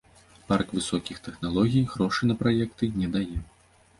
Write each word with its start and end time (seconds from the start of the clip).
Парк 0.47 0.71
высокіх 0.77 1.19
тэхналогій 1.27 1.83
грошы 1.93 2.21
на 2.31 2.35
праекты 2.41 2.91
не 2.99 3.13
дае. 3.17 3.37